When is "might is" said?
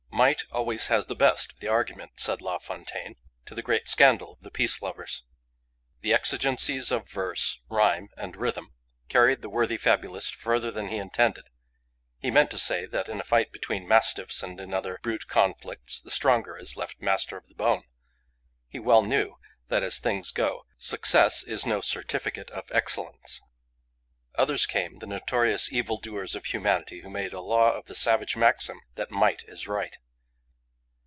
29.09-29.67